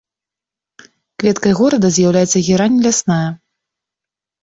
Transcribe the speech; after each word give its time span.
Кветкай 1.25 1.53
горада 1.61 1.87
з'яўляецца 1.99 2.45
герань 2.51 2.77
лясная. 2.89 3.25